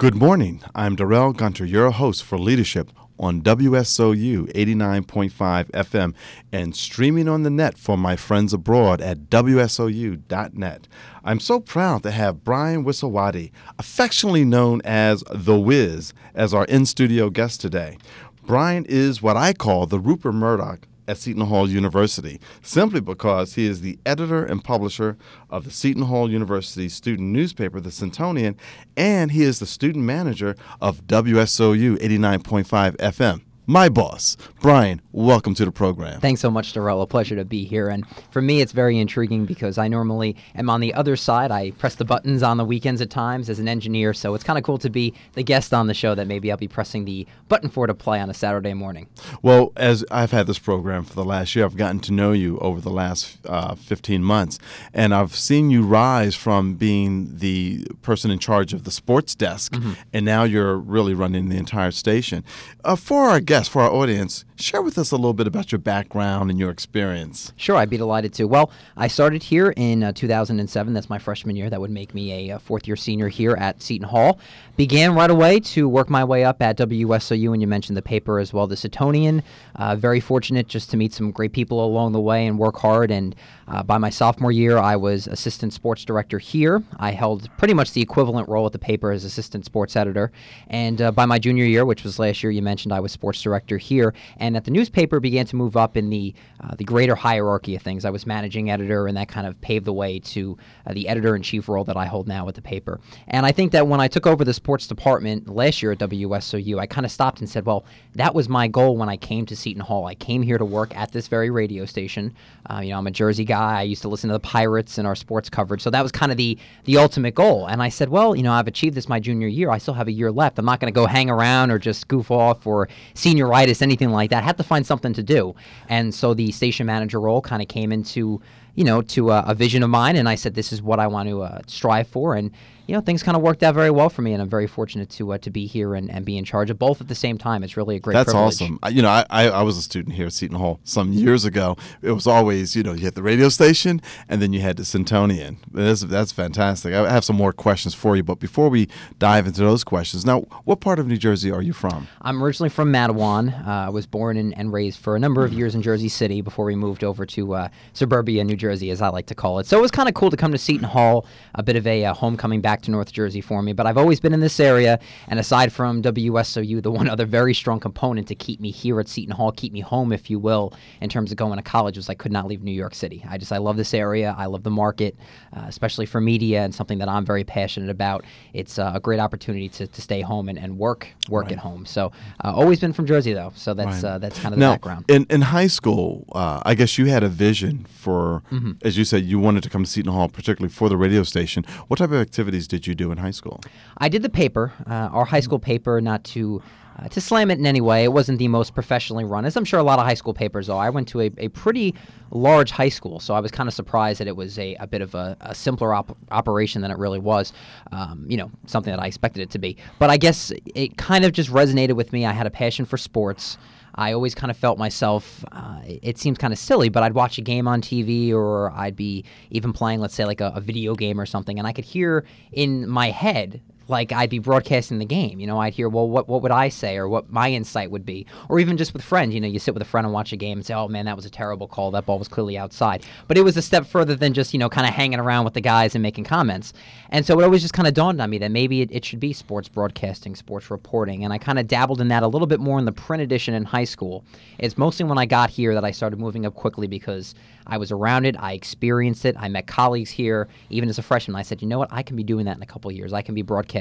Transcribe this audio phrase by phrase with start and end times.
[0.00, 0.62] Good morning.
[0.74, 6.14] I'm Darrell Gunter, your host for Leadership on WSOU 89.5 FM
[6.50, 10.88] and streaming on the net for my friends abroad at WSOU.net.
[11.22, 16.86] I'm so proud to have Brian Wisowaty, affectionately known as The Wiz, as our in
[16.86, 17.98] studio guest today.
[18.46, 23.66] Brian is what I call the Rupert Murdoch at Seton Hall University, simply because he
[23.66, 25.16] is the editor and publisher
[25.48, 28.56] of the Seton Hall University student newspaper, The Setonian,
[28.96, 34.36] and he is the student manager of WSOU 89.5 FM my boss.
[34.60, 36.20] Brian, welcome to the program.
[36.20, 37.02] Thanks so much, Darrell.
[37.02, 37.88] A pleasure to be here.
[37.88, 41.52] And for me, it's very intriguing because I normally am on the other side.
[41.52, 44.12] I press the buttons on the weekends at times as an engineer.
[44.12, 46.58] So it's kind of cool to be the guest on the show that maybe I'll
[46.58, 49.06] be pressing the button for to play on a Saturday morning.
[49.40, 52.58] Well, as I've had this program for the last year, I've gotten to know you
[52.58, 54.58] over the last uh, 15 months.
[54.92, 59.74] And I've seen you rise from being the person in charge of the sports desk.
[59.74, 59.92] Mm-hmm.
[60.12, 62.42] And now you're really running the entire station.
[62.84, 65.78] Uh, for our guests, for our audience, share with us a little bit about your
[65.78, 67.52] background and your experience.
[67.56, 68.44] Sure, I'd be delighted to.
[68.44, 70.92] Well, I started here in uh, 2007.
[70.92, 71.70] That's my freshman year.
[71.70, 74.38] That would make me a, a fourth year senior here at Seton Hall.
[74.76, 78.38] Began right away to work my way up at WSOU, and you mentioned the paper
[78.38, 79.42] as well, the Setonian.
[79.76, 83.10] Uh, very fortunate just to meet some great people along the way and work hard.
[83.10, 83.34] And
[83.68, 86.82] uh, by my sophomore year, I was assistant sports director here.
[86.98, 90.32] I held pretty much the equivalent role at the paper as assistant sports editor.
[90.68, 93.39] And uh, by my junior year, which was last year, you mentioned I was sports
[93.42, 94.14] director here.
[94.38, 97.82] And at the newspaper, began to move up in the uh, the greater hierarchy of
[97.82, 98.04] things.
[98.04, 101.34] I was managing editor, and that kind of paved the way to uh, the editor
[101.34, 103.00] in chief role that I hold now at the paper.
[103.28, 106.78] And I think that when I took over the sports department last year at WSOU,
[106.78, 109.56] I kind of stopped and said, well, that was my goal when I came to
[109.56, 110.06] Seton Hall.
[110.06, 112.34] I came here to work at this very radio station.
[112.68, 113.78] Uh, you know, I'm a Jersey guy.
[113.78, 115.80] I used to listen to the Pirates and our sports coverage.
[115.82, 117.66] So that was kind of the the ultimate goal.
[117.66, 119.70] And I said, well, you know, I've achieved this my junior year.
[119.70, 120.58] I still have a year left.
[120.58, 122.88] I'm not going to go hang around or just goof off or
[123.30, 124.44] senioritis, anything like that.
[124.44, 125.54] Had to find something to do.
[125.88, 128.40] And so the station manager role kind of came into
[128.80, 131.06] you know, to a, a, vision of mine, and I said, "This is what I
[131.06, 132.50] want to uh, strive for." And
[132.90, 135.08] you know, things kind of worked out very well for me, and I'm very fortunate
[135.10, 137.38] to uh, to be here and, and be in charge of both at the same
[137.38, 137.62] time.
[137.62, 138.14] It's really a great.
[138.14, 138.54] That's privilege.
[138.54, 138.80] awesome.
[138.82, 141.76] I, you know, I, I was a student here at Seton Hall some years ago.
[142.02, 144.82] It was always you know you had the radio station and then you had the
[144.82, 145.58] Setonian.
[145.70, 146.92] That's that's fantastic.
[146.94, 148.88] I have some more questions for you, but before we
[149.20, 152.08] dive into those questions, now what part of New Jersey are you from?
[152.22, 153.68] I'm originally from Matawan.
[153.68, 156.40] Uh, I was born and, and, raised for a number of years in Jersey City
[156.42, 159.66] before we moved over to uh, suburbia New Jersey, as I like to call it.
[159.66, 162.04] So it was kind of cool to come to Seton Hall, a bit of a
[162.04, 164.98] uh, homecoming back to North Jersey for me, but I've always been in this area.
[165.28, 169.08] And aside from WSOU, the one other very strong component to keep me here at
[169.08, 172.08] Seton Hall, keep me home, if you will, in terms of going to college, was
[172.08, 173.24] I could not leave New York City.
[173.28, 174.34] I just I love this area.
[174.38, 175.16] I love the market,
[175.56, 178.24] uh, especially for media and something that I'm very passionate about.
[178.52, 181.52] It's uh, a great opportunity to, to stay home and, and work work right.
[181.52, 181.86] at home.
[181.86, 182.12] So
[182.44, 184.12] uh, always been from Jersey though, so that's right.
[184.12, 185.04] Uh, that's kind of now, the background.
[185.08, 188.72] In in high school, uh, I guess you had a vision for, mm-hmm.
[188.82, 191.64] as you said, you wanted to come to Seton Hall, particularly for the radio station.
[191.88, 193.60] What type of activities did you do in high school?
[193.98, 196.62] I did the paper, uh, our high school paper, not to
[197.00, 198.04] uh, to slam it in any way.
[198.04, 200.68] It wasn't the most professionally run, as I'm sure a lot of high school papers
[200.68, 200.84] are.
[200.84, 201.94] I went to a, a pretty
[202.30, 205.00] large high school, so I was kind of surprised that it was a, a bit
[205.00, 207.52] of a, a simpler op- operation than it really was.
[207.92, 209.76] Um, you know, something that I expected it to be.
[209.98, 212.26] But I guess it kind of just resonated with me.
[212.26, 213.56] I had a passion for sports.
[213.94, 217.38] I always kind of felt myself, uh, it seems kind of silly, but I'd watch
[217.38, 220.94] a game on TV or I'd be even playing, let's say, like a, a video
[220.94, 225.04] game or something, and I could hear in my head like I'd be broadcasting the
[225.04, 225.40] game.
[225.40, 228.06] You know, I'd hear, well, what what would I say, or what my insight would
[228.06, 229.34] be, or even just with friends.
[229.34, 231.04] You know, you sit with a friend and watch a game and say, oh man,
[231.06, 231.90] that was a terrible call.
[231.90, 233.04] That ball was clearly outside.
[233.28, 235.54] But it was a step further than just you know kind of hanging around with
[235.54, 236.72] the guys and making comments.
[237.10, 239.20] And so it always just kind of dawned on me that maybe it, it should
[239.20, 242.60] be sports broadcasting, sports reporting, and I kind of dabbled in that a little bit
[242.60, 244.24] more in the print edition in high school.
[244.58, 247.34] It's mostly when I got here that I started moving up quickly because
[247.66, 251.36] I was around it, I experienced it, I met colleagues here, even as a freshman.
[251.36, 253.12] I said, you know what, I can be doing that in a couple years.
[253.12, 253.79] I can be broadcasting,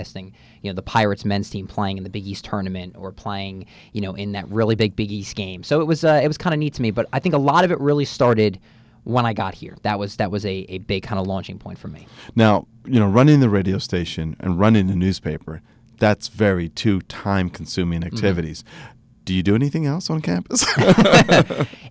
[0.61, 4.01] you know, the Pirates men's team playing in the Big East tournament or playing, you
[4.01, 5.63] know, in that really big Big East game.
[5.63, 6.91] So it was uh, it was kind of neat to me.
[6.91, 8.59] But I think a lot of it really started
[9.03, 9.77] when I got here.
[9.83, 12.07] That was that was a, a big kind of launching point for me.
[12.35, 15.61] Now, you know, running the radio station and running the newspaper,
[15.97, 18.15] that's very two time consuming mm-hmm.
[18.15, 18.63] activities.
[18.63, 18.95] Mm-hmm
[19.29, 20.65] do you do anything else on campus?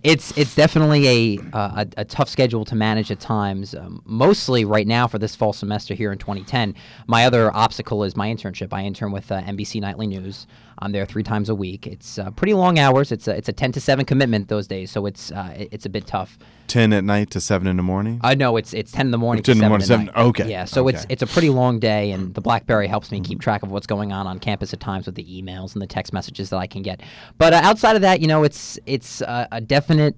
[0.03, 3.73] it's it's definitely a, uh, a a tough schedule to manage at times.
[3.73, 6.75] Um, mostly right now for this fall semester here in 2010.
[7.07, 8.73] My other obstacle is my internship.
[8.73, 10.47] I intern with uh, NBC Nightly News.
[10.81, 11.85] I'm there three times a week.
[11.85, 13.11] It's uh, pretty long hours.
[13.11, 15.89] It's a, it's a 10 to 7 commitment those days, so it's uh, it's a
[15.89, 16.39] bit tough.
[16.67, 18.21] 10 at night to 7 in the morning?
[18.23, 19.43] Uh, know it's it's 10 in the morning.
[19.43, 20.15] 10 in the 7 morning, at 7 night.
[20.15, 21.13] okay, Yeah, so it's okay.
[21.13, 24.13] it's a pretty long day, and the BlackBerry helps me keep track of what's going
[24.13, 26.81] on on campus at times with the emails and the text messages that I can
[26.81, 27.01] get.
[27.37, 30.15] But uh, outside of that, you know, it's it's uh, a definite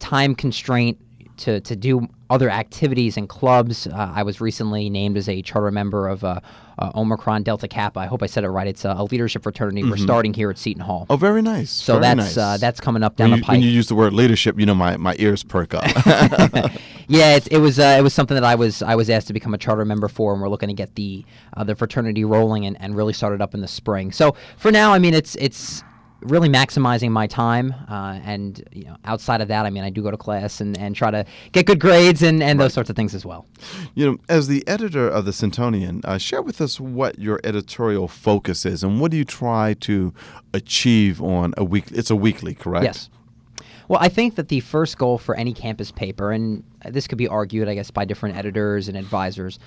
[0.00, 0.98] time constraint
[1.38, 3.86] to to do other activities and clubs.
[3.86, 6.40] Uh, I was recently named as a charter member of uh,
[6.78, 8.00] uh, Omicron Delta Kappa.
[8.00, 8.66] I hope I said it right.
[8.66, 9.82] It's a, a leadership fraternity.
[9.82, 11.06] We're starting here at Seton Hall.
[11.10, 11.70] Oh, very nice.
[11.70, 12.38] so very that's nice.
[12.38, 13.52] uh, that's coming up down when the you, pipe.
[13.54, 15.84] when you use the word leadership, you know my, my ears perk up.
[17.10, 19.32] Yeah, it, it was uh, it was something that I was I was asked to
[19.32, 21.24] become a charter member for, and we're looking to get the
[21.56, 24.12] uh, the fraternity rolling and, and really start it up in the spring.
[24.12, 25.82] So for now, I mean, it's it's
[26.22, 30.02] really maximizing my time, uh, and you know, outside of that, I mean, I do
[30.02, 32.96] go to class and, and try to get good grades and, and those sorts of
[32.96, 33.46] things as well.
[33.94, 38.08] you know, as the editor of the Setonian, uh, share with us what your editorial
[38.08, 40.12] focus is and what do you try to
[40.52, 41.86] achieve on a week?
[41.90, 42.84] It's a weekly, correct?
[42.84, 43.10] Yes.
[43.88, 47.26] Well, I think that the first goal for any campus paper, and this could be
[47.26, 49.58] argued, I guess, by different editors and advisors,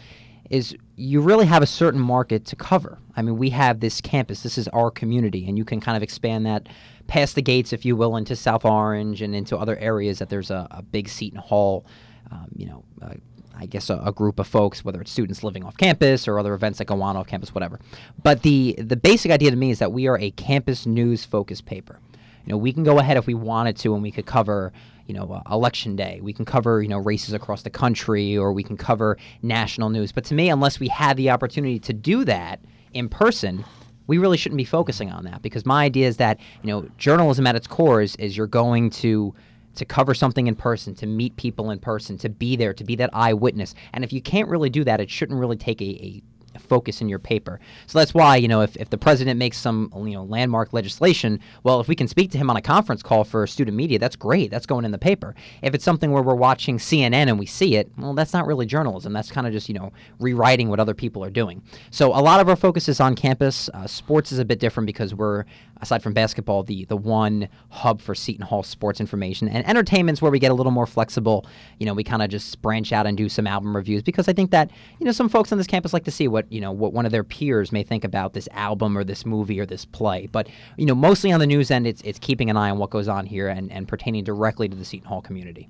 [0.50, 3.00] is you really have a certain market to cover.
[3.16, 6.04] I mean, we have this campus, this is our community, and you can kind of
[6.04, 6.68] expand that
[7.08, 10.52] past the gates, if you will, into South Orange and into other areas that there's
[10.52, 11.86] a, a big Seton Hall,
[12.32, 13.14] um, you know, uh,
[13.56, 16.54] I guess a, a group of folks, whether it's students living off campus or other
[16.54, 17.80] events that go on off campus, whatever.
[18.22, 21.66] But the the basic idea to me is that we are a campus news focused
[21.66, 22.00] paper.
[22.46, 24.74] You know, we can go ahead if we wanted to, and we could cover,
[25.08, 26.20] you know, uh, election day.
[26.22, 30.12] We can cover, you know, races across the country, or we can cover national news.
[30.12, 32.62] But to me, unless we had the opportunity to do that
[32.94, 33.66] in person,
[34.08, 37.48] we really shouldn't be focusing on that because my idea is that you know journalism
[37.48, 39.34] at its core is, is you're going to
[39.76, 42.96] to cover something in person to meet people in person to be there to be
[42.96, 46.24] that eyewitness and if you can't really do that it shouldn't really take a, a
[46.60, 47.60] focus in your paper.
[47.88, 51.40] So that's why you know if, if the president makes some you know landmark legislation
[51.64, 54.16] well if we can speak to him on a conference call for student media that's
[54.16, 54.52] great.
[54.52, 55.36] That's going in the paper.
[55.62, 58.66] If it's something where we're watching cnn and we see it well that's not really
[58.66, 59.14] journalism.
[59.14, 61.62] That's kind of just you know rewriting what other people are doing.
[61.92, 63.70] So a lot of our focus is on campus.
[63.74, 65.46] Uh, sports is a bit different because we're
[65.82, 69.48] aside from basketball the the one hub for seton hall sports information.
[69.48, 71.46] And entertainment's where we get a little more flexible.
[71.80, 74.34] You know we kind of just branch out and do some album reviews because i
[74.34, 76.72] think that you know some folks on this campus like to see what you know
[76.72, 79.86] what one of their peers may think about this album or this movie or this
[79.86, 80.48] play but
[80.78, 83.08] you know mostly on the news end it's it's keeping an eye on what goes
[83.08, 85.70] on here and, and pertaining directly to the seton hall community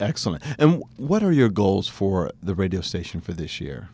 [0.00, 0.42] Excellent.
[0.58, 3.88] And what are your goals for the radio station for this year?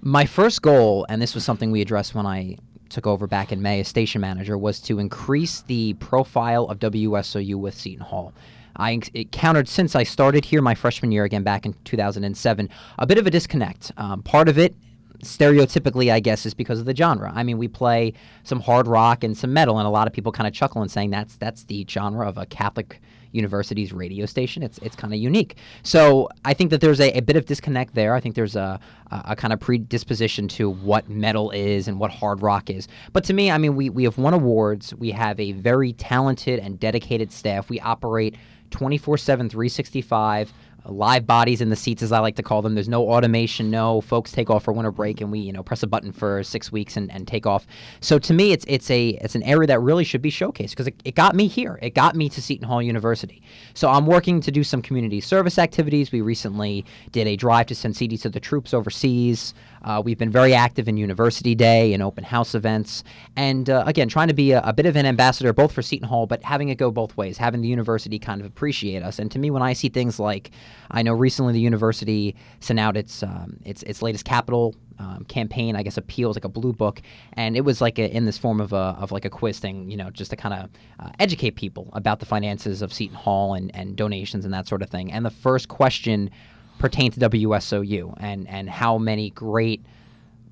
[0.00, 2.56] My first goal, and this was something we addressed when I
[2.88, 7.54] took over back in May as station manager, was to increase the profile of WSOU
[7.54, 8.32] with Seton Hall.
[8.76, 12.68] I encountered since I started here my freshman year again back in 2007
[12.98, 13.92] a bit of a disconnect.
[13.96, 14.74] Um, part of it,
[15.22, 17.32] stereotypically, I guess, is because of the genre.
[17.34, 20.32] I mean, we play some hard rock and some metal, and a lot of people
[20.32, 23.00] kind of chuckle and saying that's that's the genre of a Catholic
[23.32, 24.62] university's radio station.
[24.62, 25.56] It's it's kind of unique.
[25.82, 28.14] So I think that there's a, a bit of disconnect there.
[28.14, 28.78] I think there's a,
[29.10, 32.88] a, kind of predisposition to what metal is and what hard rock is.
[33.12, 34.94] But to me, I mean, we, we have won awards.
[34.94, 37.70] We have a very talented and dedicated staff.
[37.70, 38.36] We operate
[38.70, 40.52] 24 7, 365
[40.86, 42.74] live bodies in the seats, as I like to call them.
[42.74, 43.70] There's no automation.
[43.70, 46.42] No folks take off for winter break, and we you know press a button for
[46.42, 47.66] six weeks and, and take off.
[48.00, 50.88] So to me, it's it's a it's an area that really should be showcased because
[50.88, 51.78] it, it got me here.
[51.82, 53.42] It got me to Seton Hall University.
[53.74, 56.12] So I'm working to do some community service activities.
[56.12, 59.54] We recently did a drive to send CDs to the troops overseas.
[59.84, 63.04] Uh, we've been very active in University Day and open house events,
[63.36, 66.08] and uh, again, trying to be a, a bit of an ambassador both for Seton
[66.08, 69.18] Hall, but having it go both ways, having the university kind of appreciate us.
[69.18, 70.50] And to me, when I see things like,
[70.90, 75.74] I know recently the university sent out its um, its its latest capital um, campaign,
[75.74, 77.02] I guess appeals like a blue book,
[77.32, 79.90] and it was like a, in this form of a of like a quiz thing,
[79.90, 83.54] you know, just to kind of uh, educate people about the finances of Seton Hall
[83.54, 85.10] and and donations and that sort of thing.
[85.10, 86.30] And the first question
[86.78, 89.84] pertained to WSOU and and how many great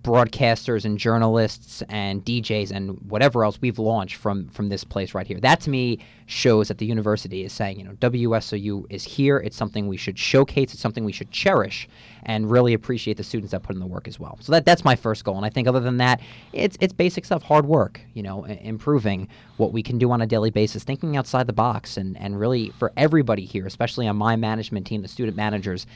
[0.02, 5.26] broadcasters and journalists and DJs and whatever else we've launched from from this place right
[5.26, 5.38] here.
[5.40, 9.38] That to me shows that the university is saying, you know, WSOU is here.
[9.38, 10.72] It's something we should showcase.
[10.72, 11.88] It's something we should cherish
[12.22, 14.38] and really appreciate the students that put in the work as well.
[14.40, 15.36] So that that's my first goal.
[15.36, 16.20] And I think other than that,
[16.52, 19.28] it's it's basic stuff, hard work, you know, improving
[19.58, 22.70] what we can do on a daily basis, thinking outside the box and and really
[22.78, 25.86] for everybody here, especially on my management team, the student managers,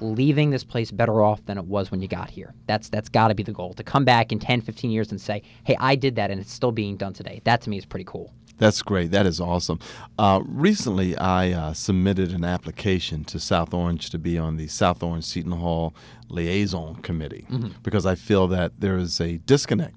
[0.00, 2.54] leaving this place better off than it was when you got here.
[2.66, 3.74] That's that's got to be the goal.
[3.74, 6.52] To come back in 10, 15 years and say, "Hey, I did that and it's
[6.52, 8.32] still being done today." That to me is pretty cool.
[8.58, 9.10] That's great.
[9.10, 9.78] That is awesome.
[10.18, 15.02] Uh, recently, I uh, submitted an application to South Orange to be on the South
[15.02, 15.94] Orange Seton Hall
[16.30, 17.68] Liaison Committee Mm-hmm.
[17.82, 19.96] because I feel that there is a disconnect.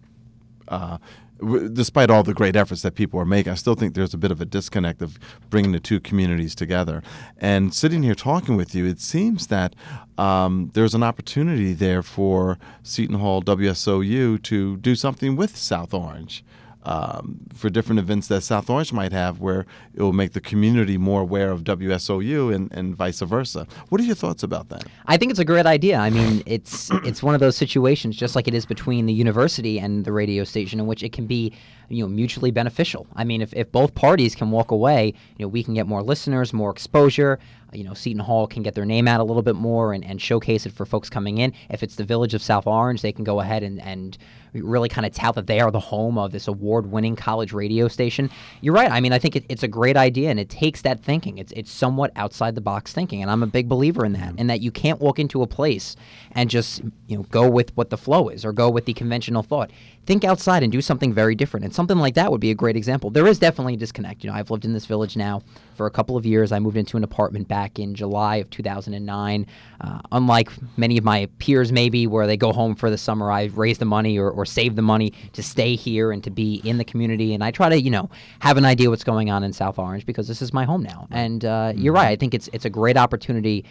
[0.68, 0.98] Uh,
[1.40, 4.18] w- despite all the great efforts that people are making, I still think there's a
[4.18, 5.20] bit of a disconnect of
[5.50, 7.02] bringing the two communities together.
[7.38, 9.76] And sitting here talking with you, it seems that
[10.18, 16.44] um, there's an opportunity there for Seton Hall WSOU to do something with South Orange
[16.90, 20.98] um, for different events that South Orange might have where it will make the community
[20.98, 23.68] more aware of WSOU and, and vice versa.
[23.90, 24.86] What are your thoughts about that?
[25.06, 26.00] I think it's a great idea.
[26.00, 29.80] I mean, it's it's one of those situations, just like it is between the university
[29.80, 31.54] and the radio station, in which it can be,
[31.90, 33.06] you know, mutually beneficial.
[33.16, 36.02] I mean, if, if both parties can walk away, you know, we can get more
[36.02, 37.38] listeners, more exposure.
[37.72, 40.20] You know, Seton Hall can get their name out a little bit more and, and
[40.20, 41.54] showcase it for folks coming in.
[41.70, 44.18] If it's the village of South Orange, they can go ahead and, and
[44.54, 47.88] really kind of tout that they are the home of this award winning college radio
[47.88, 48.30] station.
[48.62, 48.92] You're right.
[48.92, 51.38] I mean, I think it, it's a great idea and it takes that thinking.
[51.38, 53.22] It's, it's somewhat outside the box thinking.
[53.22, 55.96] And I'm a big believer in that, and that you can't walk into a place
[56.32, 59.44] and just, you know, go with what the flow is or go with the conventional
[59.44, 59.72] thought.
[60.10, 61.64] Think outside and do something very different.
[61.66, 63.12] And something like that would be a great example.
[63.12, 64.24] There is definitely a disconnect.
[64.24, 65.44] You know, I've lived in this village now
[65.76, 66.52] for a couple of years.
[66.52, 69.46] I moved into an apartment back in July of 2009.
[69.82, 73.52] Uh, unlike many of my peers, maybe, where they go home for the summer, I
[73.54, 76.80] raise the money or, or save the money to stay here and to be in
[76.80, 77.36] the community.
[77.36, 80.08] And I try to, you know, have an idea what's going on in South Orange
[80.08, 81.08] because this is my home now.
[81.12, 82.08] And uh, you're right.
[82.08, 83.64] I think it's it's a great opportunity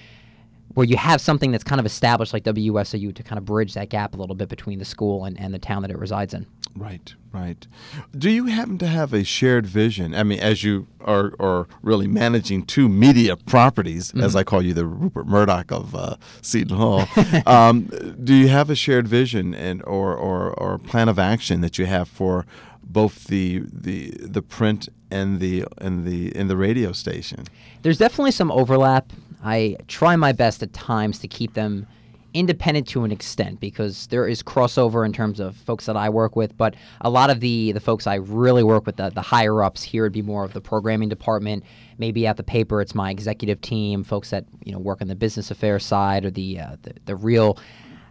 [0.74, 3.88] where you have something that's kind of established like WSOU to kind of bridge that
[3.88, 6.46] gap a little bit between the school and, and the town that it resides in.
[6.76, 7.66] Right, right.
[8.16, 10.14] Do you happen to have a shared vision?
[10.14, 14.74] I mean, as you are, are really managing two media properties, as I call you,
[14.74, 17.06] the Rupert Murdoch of uh, Seton Hall,
[17.46, 17.90] um,
[18.22, 21.86] do you have a shared vision and or, or, or plan of action that you
[21.86, 22.46] have for
[22.88, 27.44] both the the the print and the and the in the radio station?
[27.82, 29.12] There's definitely some overlap.
[29.42, 31.86] I try my best at times to keep them
[32.34, 36.36] independent to an extent because there is crossover in terms of folks that I work
[36.36, 39.62] with, but a lot of the the folks I really work with, the, the higher
[39.62, 41.64] ups here would be more of the programming department.
[41.98, 45.16] Maybe at the paper, it's my executive team, folks that you know work on the
[45.16, 47.58] business affairs side or the uh, the, the real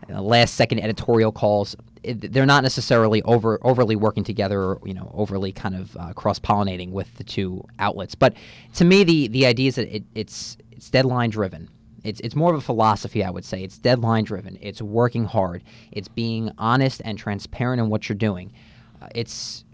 [0.10, 1.76] uh, last second editorial calls.
[2.04, 6.14] It, they're not necessarily over overly working together or you know overly kind of uh,
[6.14, 8.16] cross pollinating with the two outlets.
[8.16, 8.36] But
[8.76, 11.70] to me, the the idea is that it, it's it's deadline driven.
[12.04, 13.64] It's it's more of a philosophy, I would say.
[13.64, 14.58] It's deadline driven.
[14.62, 15.64] It's working hard.
[15.92, 18.54] It's being honest and transparent in what you're doing.
[19.02, 19.66] Uh, it's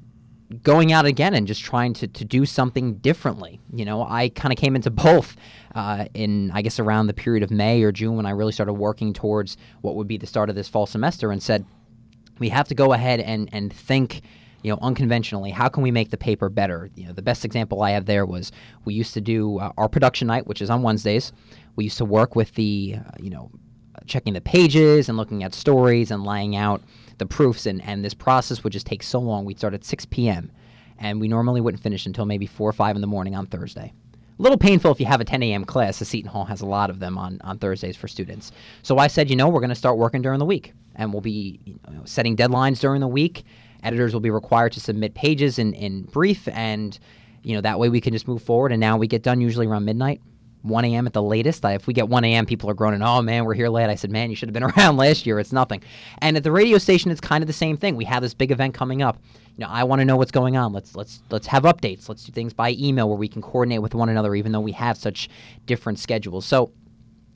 [0.62, 3.60] going out again and just trying to, to do something differently.
[3.74, 5.36] You know, I kind of came into both
[5.74, 8.74] uh, in, I guess, around the period of May or June when I really started
[8.74, 11.66] working towards what would be the start of this fall semester and said,
[12.40, 14.22] we have to go ahead and, and think
[14.64, 17.84] you know unconventionally how can we make the paper better you know the best example
[17.84, 18.52] i have there was
[18.86, 21.32] we used to do uh, our production night which is on wednesdays
[21.76, 23.52] we used to work with the uh, you know
[24.08, 26.82] checking the pages and looking at stories and laying out
[27.20, 30.06] the proofs and, and this process would just take so long we'd start at 6
[30.06, 30.52] p.m
[30.98, 33.94] and we normally wouldn't finish until maybe 4 or 5 in the morning on thursday
[34.40, 35.64] a little painful if you have a 10 a.m.
[35.64, 36.00] class.
[36.00, 38.52] The Seton Hall has a lot of them on, on Thursdays for students.
[38.82, 41.22] So I said, you know, we're going to start working during the week, and we'll
[41.22, 43.44] be you know, setting deadlines during the week.
[43.84, 46.98] Editors will be required to submit pages in, in brief, and
[47.44, 48.72] you know that way we can just move forward.
[48.72, 50.22] And now we get done usually around midnight.
[50.64, 51.06] 1 a.m.
[51.06, 51.64] at the latest.
[51.66, 53.90] If we get 1 a.m., people are groaning, oh man, we're here late.
[53.90, 55.40] I said, man, you should have been around last year.
[55.40, 55.84] It's nothing.
[56.20, 57.96] And at the radio station, it's kind of the same thing.
[57.96, 59.22] We have this big event coming up.
[59.58, 60.74] You know, I want to know what's going on.
[60.74, 62.10] Let's let's let's have updates.
[62.10, 64.72] Let's do things by email where we can coordinate with one another, even though we
[64.72, 65.30] have such
[65.68, 66.46] different schedules.
[66.46, 66.72] So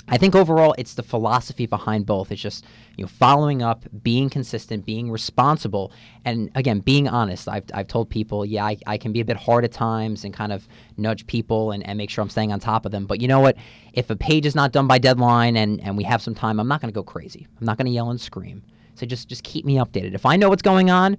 [0.10, 2.32] I think overall it's the philosophy behind both.
[2.32, 5.92] It's just you know following up, being consistent, being responsible,
[6.24, 7.48] and again being honest.
[7.48, 10.34] I've, I've told people, yeah, I, I can be a bit hard at times and
[10.34, 13.06] kind of nudge people and, and make sure I'm staying on top of them.
[13.06, 13.58] But you know what?
[13.94, 16.68] If a page is not done by deadline and, and we have some time, I'm
[16.68, 17.48] not going to go crazy.
[17.60, 18.64] I'm not going to yell and scream.
[18.96, 20.16] So just just keep me updated.
[20.16, 21.18] If I know what's going on,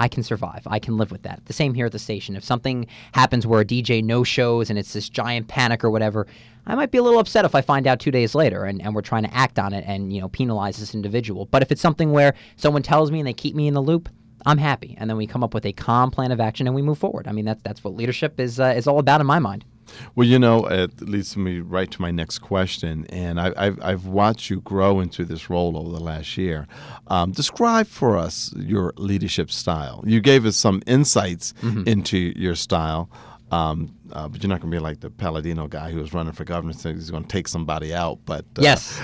[0.00, 0.62] I can survive.
[0.66, 1.42] I can live with that.
[1.44, 2.34] The same here at the station.
[2.34, 6.26] If something happens where a DJ no shows and it's this giant panic or whatever,
[6.66, 8.94] I might be a little upset if I find out two days later and, and
[8.94, 11.44] we're trying to act on it and you know penalize this individual.
[11.44, 14.08] But if it's something where someone tells me and they keep me in the loop,
[14.46, 14.96] I'm happy.
[14.98, 17.28] And then we come up with a calm plan of action and we move forward.
[17.28, 19.66] I mean that's that's what leadership is uh, is all about in my mind.
[20.14, 24.06] Well, you know, it leads me right to my next question, and I, I've, I've
[24.06, 26.66] watched you grow into this role over the last year.
[27.08, 30.02] Um, describe for us your leadership style.
[30.06, 31.54] You gave us some insights
[31.86, 33.10] into your style,
[33.52, 36.32] um, uh, but you're not going to be like the Paladino guy who was running
[36.32, 38.18] for governor, saying he's going to take somebody out.
[38.26, 39.00] But uh, Yes.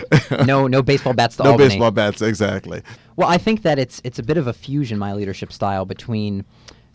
[0.47, 1.69] no no baseball bats to no Albany.
[1.71, 2.83] baseball bats, exactly.
[3.17, 6.45] Well, I think that it's it's a bit of a fusion my leadership style between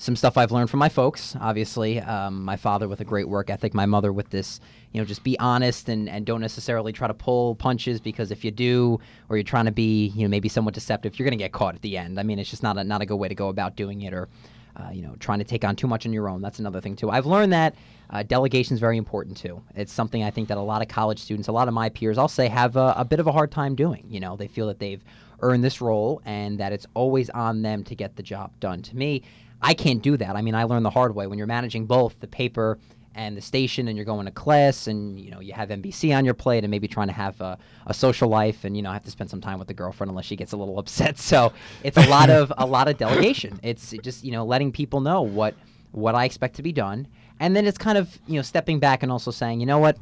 [0.01, 1.35] some stuff I've learned from my folks.
[1.39, 4.59] Obviously, um, my father with a great work ethic, my mother with this,
[4.93, 8.43] you know, just be honest and, and don't necessarily try to pull punches because if
[8.43, 11.43] you do, or you're trying to be, you know, maybe somewhat deceptive, you're going to
[11.43, 12.19] get caught at the end.
[12.19, 14.11] I mean, it's just not a not a good way to go about doing it,
[14.11, 14.27] or
[14.75, 16.41] uh, you know, trying to take on too much on your own.
[16.41, 17.11] That's another thing too.
[17.11, 17.75] I've learned that
[18.09, 19.61] uh, delegation is very important too.
[19.75, 22.17] It's something I think that a lot of college students, a lot of my peers,
[22.17, 24.03] I'll say, have a, a bit of a hard time doing.
[24.09, 25.03] You know, they feel that they've
[25.41, 28.81] earned this role and that it's always on them to get the job done.
[28.81, 29.21] To me,
[29.61, 30.35] I can't do that.
[30.35, 31.27] I mean, I learned the hard way.
[31.27, 32.79] When you're managing both the paper
[33.13, 36.23] and the station and you're going to class and you know you have NBC on
[36.23, 39.03] your plate and maybe trying to have a, a social life and you know have
[39.03, 41.17] to spend some time with the girlfriend unless she gets a little upset.
[41.17, 41.51] So
[41.83, 43.59] it's a lot of a lot of delegation.
[43.63, 45.55] It's just you know letting people know what
[45.91, 47.07] what I expect to be done.
[47.39, 49.97] And then it's kind of you know stepping back and also saying you know what?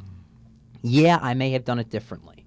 [0.81, 2.39] Yeah I may have done it differently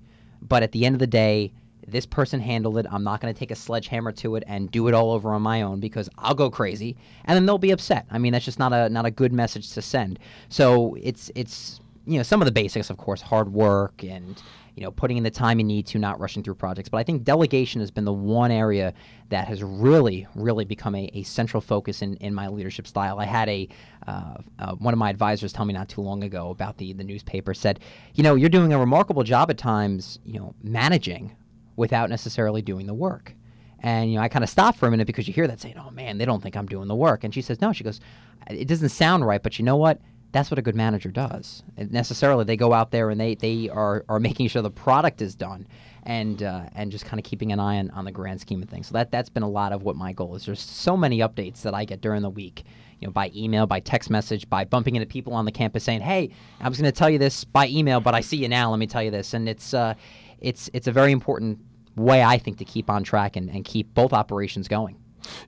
[0.42, 1.52] but at the end of the day
[1.86, 2.86] this person handled it.
[2.90, 5.42] I'm not going to take a sledgehammer to it and do it all over on
[5.42, 8.06] my own because I'll go crazy, and then they'll be upset.
[8.10, 10.18] I mean, that's just not a not a good message to send.
[10.48, 14.40] So it's it's you know some of the basics, of course, hard work and
[14.76, 16.88] you know putting in the time you need to, not rushing through projects.
[16.88, 18.94] But I think delegation has been the one area
[19.30, 23.18] that has really really become a, a central focus in, in my leadership style.
[23.18, 23.68] I had a
[24.06, 27.04] uh, uh, one of my advisors tell me not too long ago about the the
[27.04, 27.80] newspaper said,
[28.14, 31.34] you know, you're doing a remarkable job at times, you know, managing
[31.76, 33.34] without necessarily doing the work.
[33.82, 35.74] And you know, I kind of stopped for a minute because you hear that saying,
[35.76, 38.00] "Oh man, they don't think I'm doing the work." And she says, "No." She goes,
[38.48, 40.00] "It doesn't sound right, but you know what?
[40.30, 41.62] That's what a good manager does.
[41.76, 45.20] And necessarily, they go out there and they they are are making sure the product
[45.20, 45.66] is done,
[46.04, 48.68] and uh, and just kind of keeping an eye on, on the grand scheme of
[48.68, 48.86] things.
[48.86, 50.46] So that that's been a lot of what my goal is.
[50.46, 52.64] There's so many updates that I get during the week,
[53.00, 56.00] you know, by email, by text message, by bumping into people on the campus saying,
[56.00, 58.70] "Hey, I was going to tell you this by email, but I see you now.
[58.70, 59.94] Let me tell you this." And it's uh,
[60.42, 61.58] it's it's a very important
[61.96, 64.96] way I think to keep on track and, and keep both operations going.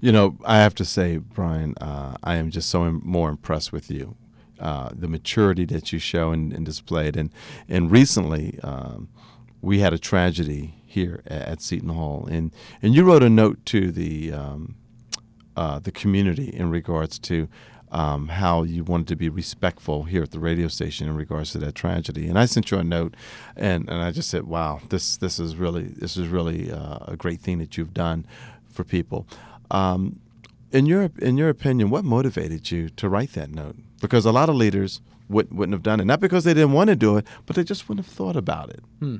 [0.01, 3.73] You know, I have to say, Brian, uh, I am just so Im- more impressed
[3.73, 4.17] with you.
[4.61, 7.31] Uh, the maturity that you show and, and displayed, and
[7.69, 9.09] and recently um,
[9.61, 13.67] we had a tragedy here at, at, Seton Hall, and and you wrote a note
[13.67, 14.77] to the um,
[15.57, 17.49] uh, the community in regards to
[17.95, 21.59] um, how you wanted to be respectful here at the radio station in regards to
[21.59, 22.27] that tragedy.
[22.29, 23.15] And I sent you a note,
[23.57, 27.17] and, and I just said, "Wow, this this is really this is really uh, a
[27.17, 28.27] great thing that you've done
[28.69, 29.29] for people."
[29.71, 30.19] Um,
[30.73, 33.77] in your in your opinion, what motivated you to write that note?
[34.01, 36.91] Because a lot of leaders wouldn't wouldn't have done it, not because they didn't want
[36.91, 38.83] to do it, but they just wouldn't have thought about it.
[38.99, 39.19] Hmm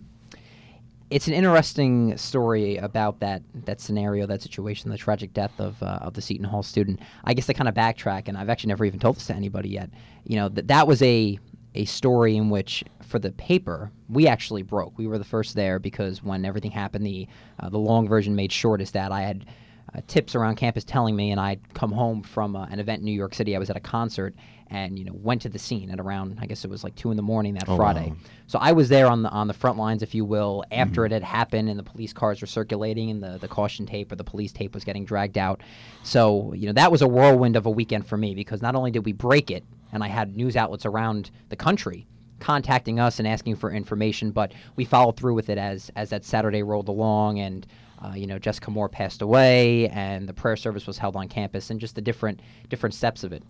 [1.15, 6.01] it's an interesting story about that that scenario, that situation, the tragic death of uh,
[6.03, 6.99] of the Seton Hall student.
[7.23, 9.69] I guess to kind of backtrack, and I've actually never even told this to anybody
[9.69, 9.91] yet.
[10.25, 11.39] You know that that was a
[11.77, 14.99] a story in which, for the paper, we actually broke.
[14.99, 17.29] We were the first there because when everything happened, the
[17.61, 19.47] uh, the long version made short is that I had
[19.95, 23.05] uh, tips around campus telling me, and I'd come home from uh, an event in
[23.05, 23.55] New York City.
[23.55, 24.35] I was at a concert,
[24.69, 27.11] and you know went to the scene at around I guess it was like two
[27.11, 28.09] in the morning that oh, Friday.
[28.09, 28.17] Wow.
[28.47, 31.07] So I was there on the on the front lines, if you will, after mm-hmm.
[31.07, 34.17] it had happened and the police cars were circulating and the the caution tape or
[34.17, 35.63] the police tape was getting dragged out.
[36.03, 38.91] So you know that was a whirlwind of a weekend for me because not only
[38.91, 42.07] did we break it, and I had news outlets around the country
[42.41, 46.25] contacting us and asking for information, but we followed through with it as as that
[46.25, 47.67] Saturday rolled along and.
[48.05, 51.71] Uh, you know, Jessica Moore passed away, and the prayer service was held on campus,
[51.71, 53.43] and just the different different steps of it.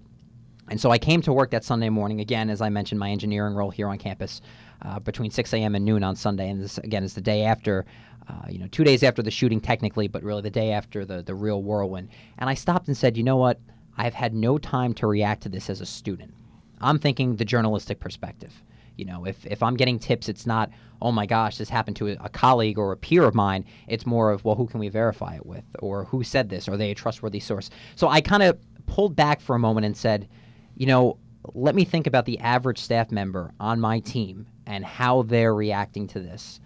[0.71, 3.55] And so I came to work that Sunday morning, again, as I mentioned, my engineering
[3.55, 4.41] role here on campus,
[4.83, 5.75] uh, between 6 a.m.
[5.75, 6.49] and noon on Sunday.
[6.49, 7.85] And this, again, is the day after,
[8.29, 11.23] uh, you know, two days after the shooting, technically, but really the day after the,
[11.23, 12.09] the real whirlwind.
[12.39, 13.61] And I stopped and said, you know what?
[13.97, 16.35] I've had no time to react to this as a student.
[16.81, 18.53] I'm thinking the journalistic perspective.
[18.97, 20.71] You know, if, if I'm getting tips, it's not,
[21.03, 23.65] oh my gosh, this happened to a, a, colleague or a peer of mine.
[23.89, 25.65] It's more of, well, who can we verify it with?
[25.81, 26.69] Or who said this?
[26.69, 27.71] Are they a trustworthy source?
[27.97, 30.29] So I kind of pulled back for a moment and said,
[30.77, 31.19] you know,
[31.53, 36.07] let me think about the average staff member on my team and how they're reacting
[36.09, 36.61] to this.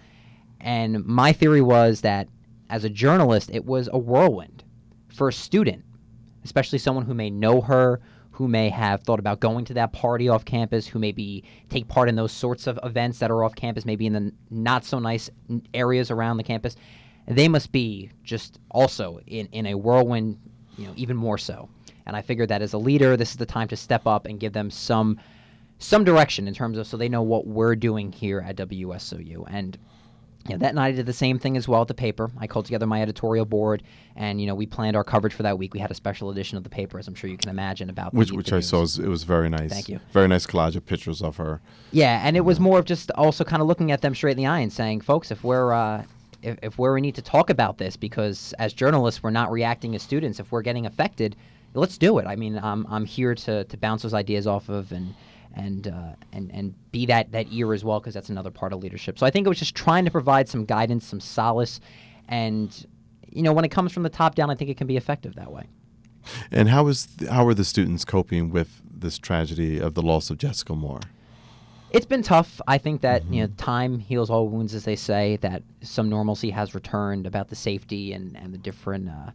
[0.61, 2.29] And my theory was that
[2.71, 4.64] as a journalist, it was a whirlwind
[5.09, 5.85] for a student,
[6.44, 10.29] especially someone who may know her, who may have thought about going to that party
[10.29, 13.85] off campus, who maybe take part in those sorts of events that are off campus,
[13.85, 15.29] maybe in the not so nice
[15.75, 16.77] areas around the campus.
[17.27, 20.38] They must be just also in, in a whirlwind,
[20.79, 21.69] you know, even more so.
[22.07, 24.41] And I figured that as a leader, this is the time to step up and
[24.41, 25.19] give them some
[25.81, 29.45] some direction in terms of so they know what we're doing here at WSOU.
[29.49, 29.79] And
[30.49, 32.31] you know, that night I did the same thing as well at the paper.
[32.38, 33.83] I called together my editorial board,
[34.17, 35.75] and you know we planned our coverage for that week.
[35.75, 38.14] We had a special edition of the paper, as I'm sure you can imagine about
[38.14, 38.81] which the, which the I saw.
[38.81, 39.71] Was, it was very nice.
[39.71, 40.01] Thank you.
[40.12, 41.61] Very nice collage of pictures of her.
[41.91, 44.37] Yeah, and it was more of just also kind of looking at them straight in
[44.38, 46.05] the eye and saying, folks, if we're uh,
[46.42, 49.94] if, if where we need to talk about this because as journalists we're not reacting
[49.94, 50.40] as students.
[50.40, 51.37] If we're getting affected
[51.74, 52.27] let's do it.
[52.27, 55.14] I mean i'm, I'm here to, to bounce those ideas off of and
[55.55, 58.83] and uh, and and be that that ear as well because that's another part of
[58.83, 59.18] leadership.
[59.18, 61.81] So i think it was just trying to provide some guidance some solace
[62.29, 62.87] and
[63.31, 65.35] you know when it comes from the top down i think it can be effective
[65.35, 65.64] that way.
[66.51, 70.38] And how is how are the students coping with this tragedy of the loss of
[70.38, 71.01] jessica moore
[71.90, 72.61] it's been tough.
[72.66, 73.33] I think that mm-hmm.
[73.33, 75.37] you know time heals all wounds, as they say.
[75.37, 79.31] That some normalcy has returned about the safety and and the different uh,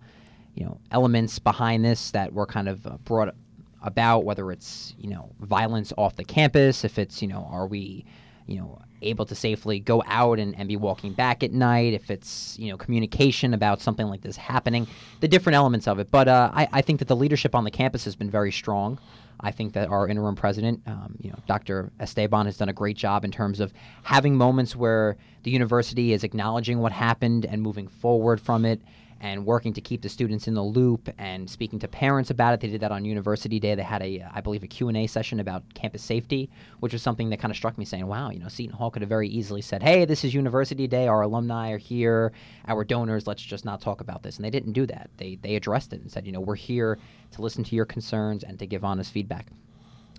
[0.56, 3.34] you know elements behind this that were kind of uh, brought
[3.82, 4.24] about.
[4.26, 8.06] Whether it's you know violence off the campus, if it's you know are we
[8.48, 12.10] you know able to safely go out and, and be walking back at night if
[12.10, 14.88] it's you know communication about something like this happening
[15.20, 17.72] the different elements of it but uh, I, I think that the leadership on the
[17.72, 19.00] campus has been very strong
[19.44, 21.92] I think that our interim president, um, you know, Dr.
[22.00, 26.24] Esteban, has done a great job in terms of having moments where the university is
[26.24, 28.82] acknowledging what happened and moving forward from it
[29.24, 32.60] and working to keep the students in the loop and speaking to parents about it.
[32.60, 33.74] They did that on University Day.
[33.74, 36.50] They had a, uh, I believe, a Q&A session about campus safety,
[36.82, 39.02] which was something that kind of struck me saying, wow, you know, Seton Hall could
[39.02, 41.08] have very easily said, hey, this is University Day.
[41.08, 42.34] Our alumni are here.
[42.68, 44.36] Our donors, let's just not talk about this.
[44.36, 45.10] And they didn't do that.
[45.16, 47.00] They, they addressed it and said, you know, we're here
[47.32, 49.48] to listen to your concerns and to give honest feedback.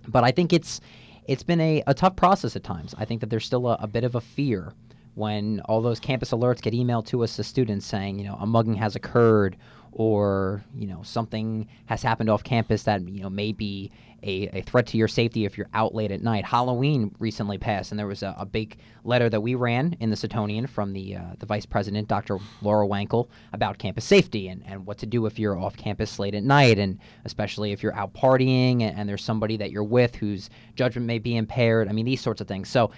[0.09, 0.81] But I think it's
[1.27, 2.95] it's been a, a tough process at times.
[2.99, 4.75] I think that there's still a, a bit of a fear
[5.15, 8.47] when all those campus alerts get emailed to us as students saying, you know, a
[8.47, 9.57] mugging has occurred
[9.93, 13.93] or, you know, something has happened off campus that, you know, may be
[14.25, 16.45] a, a threat to your safety if you're out late at night.
[16.45, 20.17] Halloween recently passed, and there was a, a big letter that we ran in the
[20.17, 22.39] Setonian from the uh, the vice president, Dr.
[22.63, 26.35] Laura Wankel, about campus safety and, and what to do if you're off campus late
[26.35, 30.17] at night, and especially if you're out partying and, and there's somebody that you're with
[30.17, 31.89] whose judgment may be impaired.
[31.89, 32.69] I mean, these sorts of things.
[32.69, 32.91] So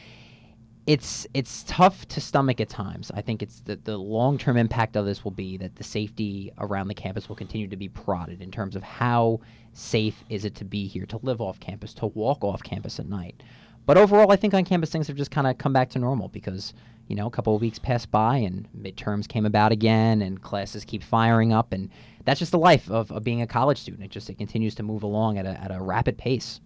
[0.87, 3.11] it's it's tough to stomach at times.
[3.13, 6.53] I think it's the, the long term impact of this will be that the safety
[6.59, 9.41] around the campus will continue to be prodded in terms of how
[9.73, 13.09] safe is it to be here, to live off campus, to walk off campus at
[13.09, 13.43] night.
[13.85, 16.29] But overall, I think on campus things have just kind of come back to normal
[16.29, 16.73] because
[17.09, 20.85] you know a couple of weeks passed by and midterms came about again and classes
[20.85, 21.91] keep firing up and
[22.25, 24.05] that's just the life of, of being a college student.
[24.05, 26.61] It just it continues to move along at a at a rapid pace.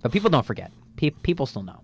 [0.00, 0.70] But people don't forget.
[0.96, 1.80] Pe- people still know.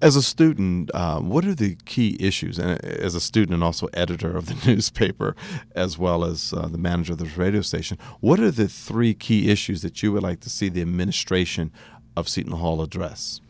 [0.00, 2.58] As a student, um, what are the key issues?
[2.58, 5.36] And as a student and also editor of the newspaper,
[5.74, 9.50] as well as uh, the manager of this radio station, what are the three key
[9.50, 11.70] issues that you would like to see the administration
[12.16, 13.40] of Seton Hall address?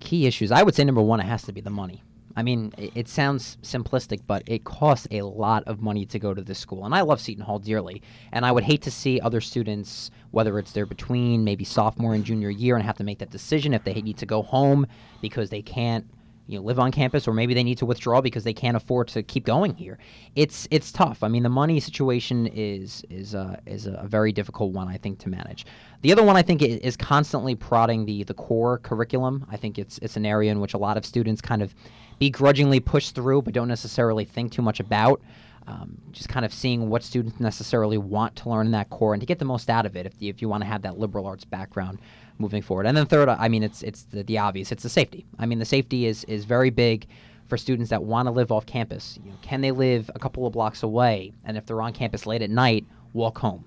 [0.00, 0.52] Key issues.
[0.52, 2.02] I would say number one, it has to be the money.
[2.36, 6.42] I mean, it sounds simplistic, but it costs a lot of money to go to
[6.42, 6.84] this school.
[6.84, 8.02] And I love Seton Hall dearly.
[8.30, 12.24] And I would hate to see other students, whether it's they're between maybe sophomore and
[12.24, 14.86] junior year, and have to make that decision if they need to go home
[15.22, 16.06] because they can't
[16.46, 19.08] you know live on campus or maybe they need to withdraw because they can't afford
[19.08, 19.98] to keep going here.
[20.34, 21.22] It's it's tough.
[21.22, 25.18] I mean the money situation is is uh, is a very difficult one i think
[25.20, 25.66] to manage.
[26.02, 29.46] The other one i think is constantly prodding the the core curriculum.
[29.50, 31.74] I think it's it's an area in which a lot of students kind of
[32.18, 35.20] begrudgingly push through but don't necessarily think too much about.
[35.68, 39.20] Um, just kind of seeing what students necessarily want to learn in that core and
[39.20, 41.26] to get the most out of it if, if you want to have that liberal
[41.26, 41.98] arts background
[42.38, 42.86] moving forward.
[42.86, 44.72] And then third, I mean, it's it's the, the obvious.
[44.72, 45.26] It's the safety.
[45.38, 47.06] I mean, the safety is is very big
[47.48, 49.18] for students that want to live off campus.
[49.24, 52.26] You know, can they live a couple of blocks away, and if they're on campus
[52.26, 53.64] late at night, walk home?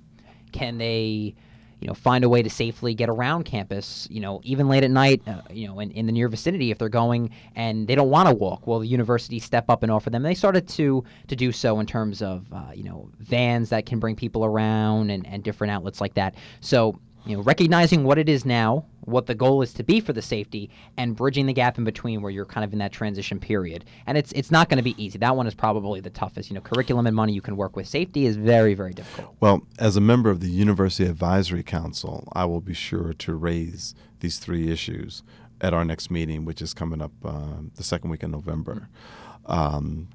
[0.51, 1.35] Can they
[1.79, 4.91] you know, find a way to safely get around campus, you know, even late at
[4.91, 8.09] night, uh, you know, in, in the near vicinity if they're going and they don't
[8.09, 8.67] want to walk.
[8.67, 10.23] Well, the university step up and offer them.
[10.23, 13.99] They started to to do so in terms of, uh, you know, vans that can
[13.99, 16.35] bring people around and, and different outlets like that.
[16.59, 20.13] So you know, recognizing what it is now, what the goal is to be for
[20.13, 23.39] the safety, and bridging the gap in between where you're kind of in that transition
[23.39, 23.85] period.
[24.07, 25.17] And it's it's not going to be easy.
[25.17, 26.49] That one is probably the toughest.
[26.49, 27.87] You know, curriculum and money you can work with.
[27.87, 29.35] Safety is very very difficult.
[29.39, 33.95] Well, as a member of the University Advisory Council, I will be sure to raise
[34.19, 35.23] these three issues
[35.61, 38.89] at our next meeting, which is coming up uh, the second week in November.
[39.45, 40.09] Um,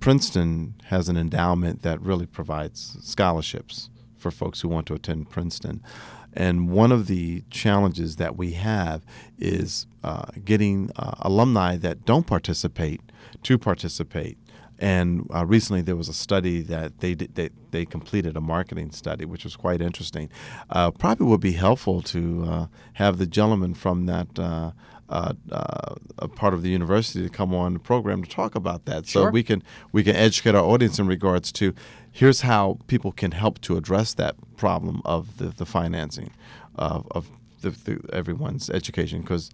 [0.00, 5.82] Princeton has an endowment that really provides scholarships for folks who want to attend Princeton.
[6.36, 9.04] And one of the challenges that we have
[9.38, 13.00] is uh, getting uh, alumni that don't participate
[13.42, 14.36] to participate.
[14.78, 18.90] And uh, recently there was a study that they, did, they they completed a marketing
[18.90, 20.28] study, which was quite interesting.
[20.68, 24.72] Uh, probably would be helpful to uh, have the gentleman from that uh,
[25.08, 28.86] uh, uh, a part of the university to come on the program to talk about
[28.86, 29.28] that, sure.
[29.28, 31.72] so we can we can educate our audience in regards to
[32.16, 36.30] here's how people can help to address that problem of the, the financing
[36.76, 37.28] of, of
[37.60, 39.50] the, the, everyone's education because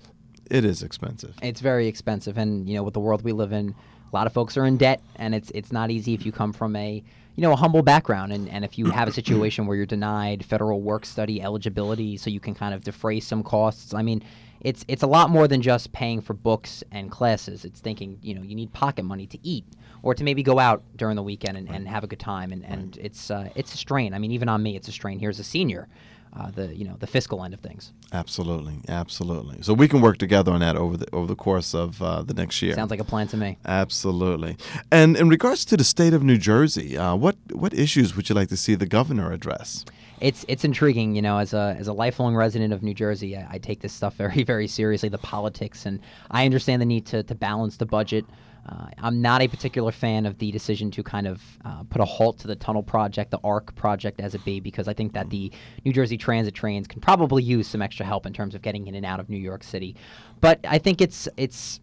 [0.48, 1.34] it is expensive.
[1.42, 3.74] It's very expensive, and you know, with the world we live in,
[4.12, 6.52] A lot of folks are in debt, and it's it's not easy if you come
[6.52, 7.02] from a
[7.34, 10.44] you know a humble background, and, and if you have a situation where you're denied
[10.44, 13.94] federal work study eligibility, so you can kind of defray some costs.
[13.94, 14.22] I mean,
[14.62, 17.64] it's it's a lot more than just paying for books and classes.
[17.64, 19.64] It's thinking you know you need pocket money to eat
[20.02, 22.64] or to maybe go out during the weekend and, and have a good time, and,
[22.64, 24.14] and it's uh, it's a strain.
[24.14, 25.18] I mean, even on me, it's a strain.
[25.18, 25.88] Here's a senior
[26.34, 27.92] uh, the you know the fiscal end of things.
[28.12, 29.62] Absolutely, absolutely.
[29.62, 32.34] So we can work together on that over the over the course of uh, the
[32.34, 32.74] next year.
[32.74, 33.58] Sounds like a plan to me.
[33.66, 34.56] Absolutely.
[34.90, 38.34] And in regards to the state of New Jersey, uh, what what issues would you
[38.34, 39.84] like to see the governor address?
[40.22, 43.46] It's it's intriguing, you know, as a as a lifelong resident of New Jersey, I,
[43.52, 47.22] I take this stuff very very seriously, the politics, and I understand the need to
[47.24, 48.24] to balance the budget.
[48.68, 52.04] Uh, I'm not a particular fan of the decision to kind of uh, put a
[52.04, 55.30] halt to the tunnel project, the ARC project, as it be, because I think that
[55.30, 55.50] the
[55.84, 58.94] New Jersey Transit trains can probably use some extra help in terms of getting in
[58.94, 59.96] and out of New York City.
[60.40, 61.80] But I think it's it's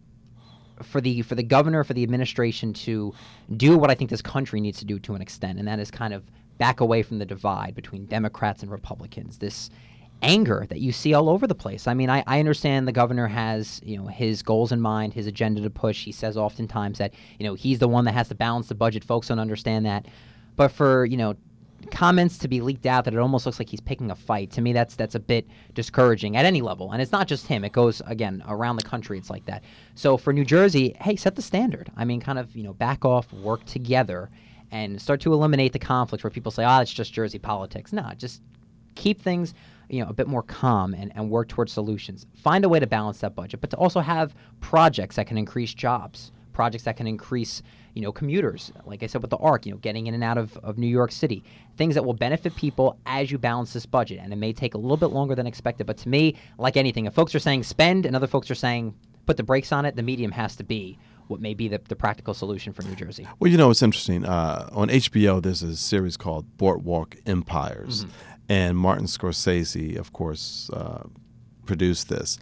[0.82, 3.12] for the for the governor, for the administration to
[3.58, 5.90] do what I think this country needs to do to an extent, and that is
[5.90, 6.22] kind of
[6.60, 9.38] back away from the divide between Democrats and Republicans.
[9.38, 9.70] This
[10.22, 11.86] anger that you see all over the place.
[11.86, 15.26] I mean, I, I understand the governor has, you know, his goals in mind, his
[15.26, 16.04] agenda to push.
[16.04, 19.02] He says oftentimes that, you know, he's the one that has to balance the budget.
[19.02, 20.04] Folks don't understand that.
[20.56, 21.34] But for, you know,
[21.90, 24.60] comments to be leaked out that it almost looks like he's picking a fight, to
[24.60, 26.92] me that's that's a bit discouraging at any level.
[26.92, 27.64] And it's not just him.
[27.64, 29.64] It goes again around the country it's like that.
[29.94, 31.90] So for New Jersey, hey, set the standard.
[31.96, 34.28] I mean, kind of, you know, back off, work together
[34.70, 37.92] and start to eliminate the conflict where people say, "Ah, oh, it's just Jersey politics."
[37.92, 38.42] No, just
[38.94, 39.54] keep things
[39.88, 42.26] you know a bit more calm and, and work towards solutions.
[42.34, 45.74] Find a way to balance that budget, but to also have projects that can increase
[45.74, 47.62] jobs, projects that can increase
[47.94, 50.38] you know commuters, like I said with the ARC, you know, getting in and out
[50.38, 51.42] of, of New York City,
[51.76, 54.20] things that will benefit people as you balance this budget.
[54.22, 57.06] And it may take a little bit longer than expected, but to me, like anything,
[57.06, 58.94] if folks are saying spend and other folks are saying
[59.26, 60.98] put the brakes on it, the medium has to be
[61.30, 63.26] what may be the, the practical solution for New Jersey.
[63.38, 64.24] Well, you know, it's interesting.
[64.24, 68.04] Uh, on HBO, there's a series called Boardwalk Empires.
[68.04, 71.04] Mm-hmm and Martin Scorsese, of course, uh,
[71.66, 72.36] produced this.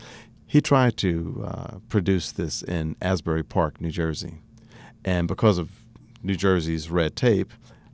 [0.47, 4.41] He tried to uh, produce this in Asbury Park, New Jersey,
[5.05, 5.69] and because of
[6.23, 7.53] New Jersey's red tape,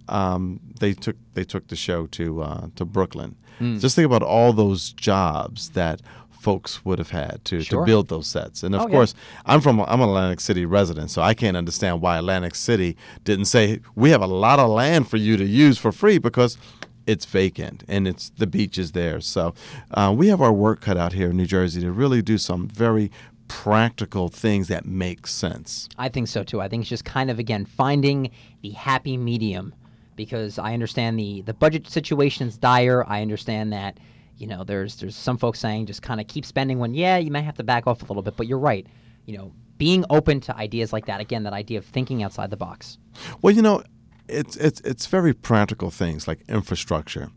[0.09, 3.35] um, they took they took the show to uh, to Brooklyn.
[3.59, 3.81] Mm.
[3.81, 6.01] Just think about all those jobs that
[6.45, 7.81] folks would have had to, sure.
[7.81, 8.63] to build those sets.
[8.63, 9.43] And of oh, course, yeah.
[9.47, 13.47] I'm from I'm an Atlantic City resident, so I can't understand why Atlantic City didn't
[13.47, 16.59] say we have a lot of land for you to use for free because
[17.07, 19.21] it's vacant and it's the beach is there.
[19.23, 19.55] So
[19.93, 22.69] uh, we have our work cut out here in New Jersey to really do some
[22.69, 23.11] very
[23.49, 25.89] practical things that make sense.
[25.99, 26.61] I think so too.
[26.61, 28.31] I think it's just kind of again finding
[28.61, 29.75] the happy medium
[30.15, 33.03] because I understand the the budget situation is dire.
[33.09, 33.97] I understand that
[34.37, 37.31] you know there's there's some folks saying just kind of keep spending when yeah you
[37.31, 38.87] might have to back off a little bit, but you're right.
[39.27, 42.57] You know being open to ideas like that again that idea of thinking outside the
[42.57, 42.99] box.
[43.43, 43.83] Well, you know
[44.29, 47.31] it's it's it's very practical things like infrastructure.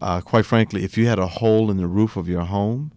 [0.00, 2.92] Uh, quite frankly, if you had a hole in the roof of your home,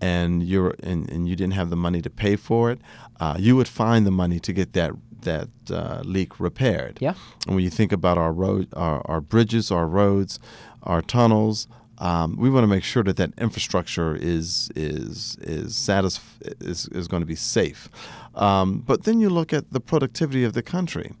[0.00, 2.80] and you're and, and you didn't have the money to pay for it,
[3.20, 6.98] uh, you would find the money to get that that uh, leak repaired.
[7.00, 7.14] Yeah.
[7.46, 10.40] And when you think about our road, our, our bridges, our roads,
[10.82, 11.68] our tunnels,
[12.02, 17.06] um, we want to make sure that that infrastructure is is is satisf- is, is
[17.06, 17.88] going to be safe.
[18.34, 21.12] Um, but then you look at the productivity of the country.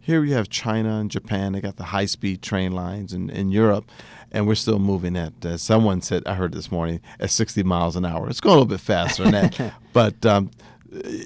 [0.00, 1.52] Here you have China and Japan.
[1.52, 3.84] They got the high speed train lines in, in Europe,
[4.32, 7.96] and we're still moving at, uh, someone said, I heard this morning, at 60 miles
[7.96, 8.26] an hour.
[8.28, 9.74] It's going a little bit faster than that.
[9.92, 10.50] but, um,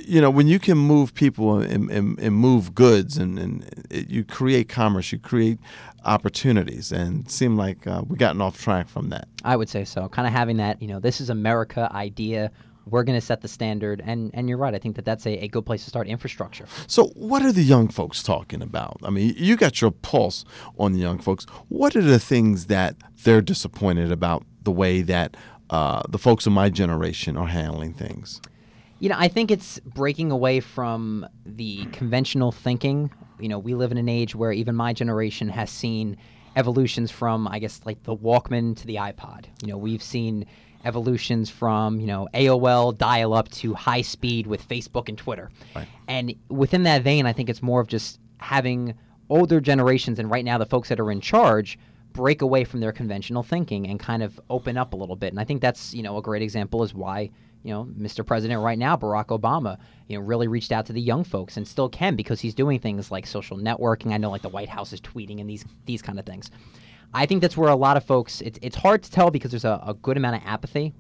[0.05, 4.11] you know, when you can move people and, and, and move goods and, and it,
[4.11, 5.59] you create commerce, you create
[6.05, 9.29] opportunities, and it seemed like uh, we gotten off track from that.
[9.43, 10.09] I would say so.
[10.09, 12.51] Kind of having that, you know, this is America idea
[12.87, 14.03] we're going to set the standard.
[14.05, 14.75] And, and you're right.
[14.75, 16.67] I think that that's a, a good place to start infrastructure.
[16.87, 18.99] So, what are the young folks talking about?
[19.03, 20.45] I mean, you got your pulse
[20.79, 21.47] on the young folks.
[21.69, 25.37] What are the things that they're disappointed about the way that
[25.71, 28.41] uh, the folks of my generation are handling things?
[29.05, 33.11] You know, I think it's breaking away from the conventional thinking.
[33.39, 36.17] You know, we live in an age where even my generation has seen
[36.57, 39.45] evolutions from, I guess, like the Walkman to the iPod.
[39.61, 40.47] You know, we've seen
[40.87, 45.51] evolutions from you know AOL dial up to high speed with Facebook and Twitter.
[45.77, 45.87] Right.
[46.09, 48.95] And within that vein, I think it's more of just having
[49.29, 51.79] older generations and right now the folks that are in charge
[52.15, 55.31] break away from their conventional thinking and kind of open up a little bit.
[55.31, 57.29] And I think that's you know a great example is why
[57.65, 58.25] you know Mr.
[58.25, 61.67] President right now Barack Obama you know really reached out to the young folks and
[61.67, 64.13] still can because he's doing things like social networking.
[64.13, 66.51] I know like the White House is tweeting and these these kind of things.
[67.15, 69.65] I think that's where a lot of folks, it's, it's hard to tell because there's
[69.65, 70.93] a, a good amount of apathy,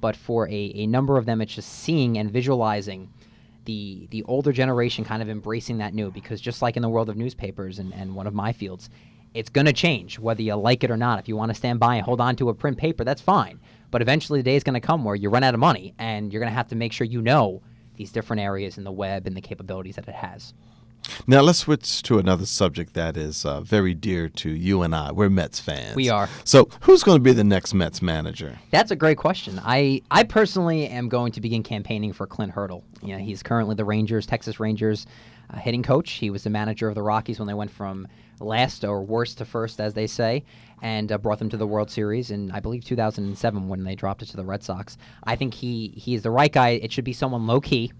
[0.00, 3.12] but for a, a number of them, it's just seeing and visualizing
[3.66, 7.10] the the older generation kind of embracing that new because just like in the world
[7.10, 8.88] of newspapers and, and one of my fields,
[9.34, 11.18] it's going to change whether you like it or not.
[11.18, 13.60] If you want to stand by and hold on to a print paper, that's fine.
[13.90, 16.32] But eventually, the day is going to come where you run out of money, and
[16.32, 17.62] you're going to have to make sure you know
[17.96, 20.54] these different areas in the web and the capabilities that it has.
[21.26, 25.12] Now let's switch to another subject that is uh, very dear to you and I.
[25.12, 25.96] We're Mets fans.
[25.96, 26.28] We are.
[26.44, 28.58] So who's going to be the next Mets manager?
[28.70, 29.60] That's a great question.
[29.64, 32.84] I, I personally am going to begin campaigning for Clint Hurdle.
[33.02, 35.06] You know, he's currently the Rangers, Texas Rangers,
[35.52, 36.12] uh, hitting coach.
[36.12, 38.06] He was the manager of the Rockies when they went from
[38.40, 40.44] last or worst to first, as they say,
[40.82, 44.22] and uh, brought them to the World Series in, I believe, 2007 when they dropped
[44.22, 44.96] it to the Red Sox.
[45.24, 46.70] I think he he is the right guy.
[46.70, 47.92] It should be someone low key,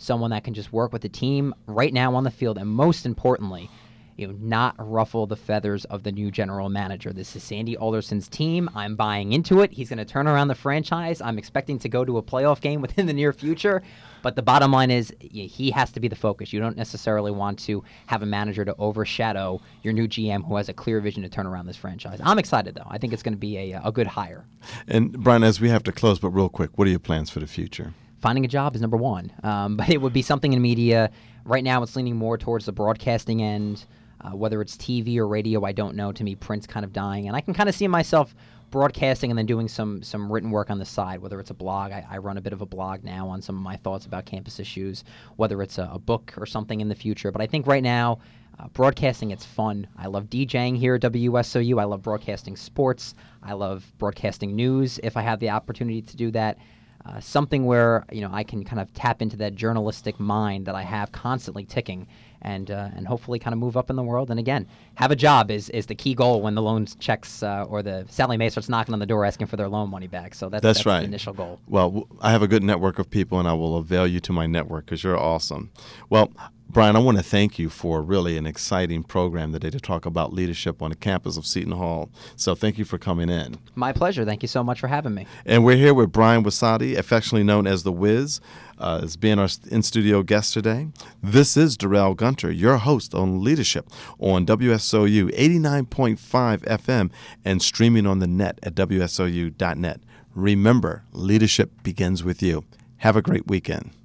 [0.00, 3.04] someone that can just work with the team right now on the field, and most
[3.06, 3.70] importantly,
[4.16, 7.10] you know, not ruffle the feathers of the new general manager.
[7.10, 8.68] This is Sandy Alderson's team.
[8.74, 9.72] I'm buying into it.
[9.72, 11.22] He's going to turn around the franchise.
[11.22, 13.82] I'm expecting to go to a playoff game within the near future.
[14.22, 16.52] But the bottom line is he has to be the focus.
[16.52, 20.68] You don't necessarily want to have a manager to overshadow your new GM who has
[20.68, 22.20] a clear vision to turn around this franchise.
[22.22, 22.86] I'm excited, though.
[22.88, 24.44] I think it's going to be a, a good hire.
[24.86, 27.40] And, Brian, as we have to close, but real quick, what are your plans for
[27.40, 27.94] the future?
[28.20, 29.32] Finding a job is number one.
[29.42, 31.10] Um, but it would be something in media.
[31.44, 33.86] Right now, it's leaning more towards the broadcasting end.
[34.20, 36.12] Uh, whether it's TV or radio, I don't know.
[36.12, 38.34] To me, print's kind of dying, and I can kind of see myself
[38.70, 41.20] broadcasting and then doing some some written work on the side.
[41.20, 43.56] Whether it's a blog, I, I run a bit of a blog now on some
[43.56, 45.04] of my thoughts about campus issues.
[45.36, 48.18] Whether it's a, a book or something in the future, but I think right now.
[48.58, 49.86] Uh, broadcasting, it's fun.
[49.96, 51.80] I love DJing here at WSOU.
[51.80, 53.14] I love broadcasting sports.
[53.42, 56.58] I love broadcasting news if I have the opportunity to do that.
[57.06, 60.74] Uh, something where you know I can kind of tap into that journalistic mind that
[60.74, 62.06] I have constantly ticking
[62.42, 64.30] and uh, and hopefully kind of move up in the world.
[64.30, 67.64] And again, have a job is, is the key goal when the loan checks uh,
[67.68, 70.34] or the Sallie Mae starts knocking on the door asking for their loan money back.
[70.34, 71.00] So that's, that's, that's right.
[71.00, 71.60] the initial goal.
[71.68, 74.46] Well, I have a good network of people, and I will avail you to my
[74.46, 75.70] network because you're awesome.
[76.08, 76.32] Well,
[76.72, 80.32] Brian, I want to thank you for really an exciting program today to talk about
[80.32, 82.10] leadership on the campus of Seton Hall.
[82.36, 83.58] So thank you for coming in.
[83.74, 84.24] My pleasure.
[84.24, 85.26] Thank you so much for having me.
[85.44, 88.40] And we're here with Brian Wisowaty, affectionately known as the Wiz,
[88.78, 90.86] uh, as being our in studio guest today.
[91.20, 93.88] This is Darrell Gunter, your host on leadership
[94.20, 97.10] on WSOU 89.5 FM
[97.44, 100.00] and streaming on the net at WSOU.net.
[100.36, 102.64] Remember, leadership begins with you.
[102.98, 103.90] Have a great weekend.